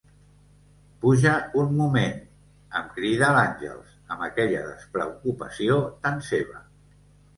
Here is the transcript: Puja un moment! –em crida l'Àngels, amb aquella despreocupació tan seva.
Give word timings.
Puja 1.03 1.33
un 1.63 1.75
moment! 1.81 2.15
–em 2.79 2.89
crida 2.95 3.29
l'Àngels, 3.35 3.93
amb 4.15 4.27
aquella 4.29 4.65
despreocupació 4.71 5.81
tan 6.07 6.19
seva. 6.31 6.63